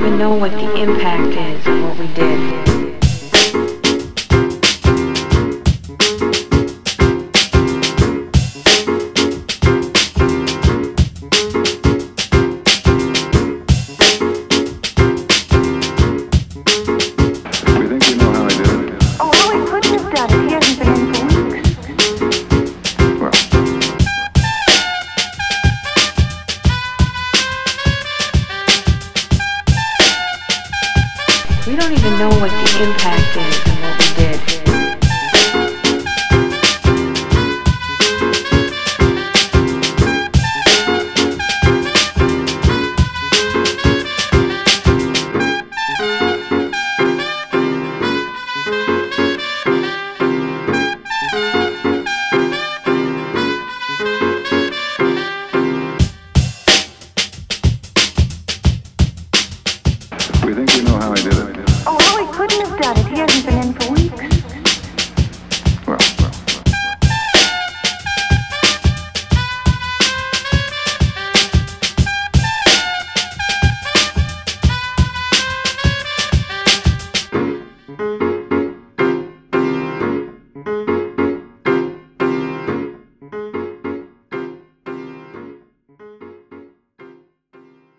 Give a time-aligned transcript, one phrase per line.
[0.00, 2.69] even know what the impact is of what we did.
[31.66, 33.99] We don't even know what the impact is
[60.50, 61.70] we think we know how I did it.
[61.86, 63.06] Oh, well, he couldn't have done it.
[63.06, 63.99] He hasn't been in for weeks.